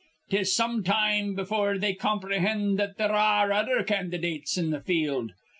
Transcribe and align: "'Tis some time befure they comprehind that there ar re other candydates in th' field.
"'Tis 0.31 0.55
some 0.55 0.83
time 0.83 1.35
befure 1.35 1.77
they 1.79 1.93
comprehind 1.93 2.75
that 2.79 2.97
there 2.97 3.11
ar 3.13 3.49
re 3.49 3.55
other 3.55 3.83
candydates 3.83 4.57
in 4.57 4.71
th' 4.71 4.83
field. 4.83 5.33